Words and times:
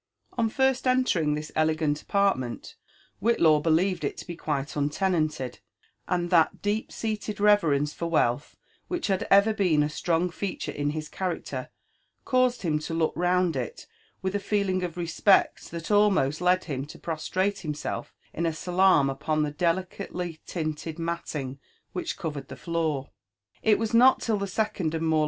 Od 0.35 0.51
first 0.51 0.87
entering 0.87 1.35
this 1.35 1.51
elegant 1.55 2.01
apartment, 2.01 2.75
Whitlaw 3.21 3.59
believed 3.61 4.03
it 4.03 4.17
to 4.17 4.25
bo 4.25 4.35
quite 4.35 4.75
untenanted, 4.75 5.59
and 6.07 6.31
that 6.31 6.63
deep 6.63 6.91
seated 6.91 7.39
reverence 7.39 7.93
for 7.93 8.07
wealth 8.07 8.57
which 8.87 9.05
had 9.05 9.27
ever 9.29 9.53
been 9.53 9.83
a 9.83 9.89
strong 9.89 10.31
feature 10.31 10.71
in 10.71 10.89
his 10.89 11.07
character 11.07 11.69
caused 12.25 12.63
him 12.63 12.79
to 12.79 12.95
look 12.95 13.13
round 13.15 13.55
it 13.55 13.85
with 14.23 14.33
a 14.33 14.39
feeling 14.39 14.81
of 14.81 14.97
respect 14.97 15.69
that 15.69 15.91
almost 15.91 16.41
led 16.41 16.63
him 16.63 16.83
to 16.87 16.97
prostrate 16.97 17.59
himself 17.59 18.11
in 18.33 18.47
a 18.47 18.53
salam 18.53 19.07
upon 19.07 19.43
the 19.43 19.51
delicately 19.51 20.39
tinted 20.47 20.97
malting 20.97 21.59
which 21.93 22.17
covered 22.17 22.47
the 22.47 22.55
floor. 22.55 23.11
It 23.61 23.77
was 23.77 23.93
not 23.93 24.19
till 24.19 24.37
the 24.37 24.47
second 24.47 24.95
and 24.95 25.05
more. 25.07 25.19